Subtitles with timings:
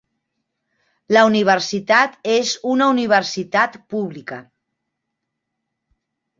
[1.17, 4.43] La universitat és una universitat pública.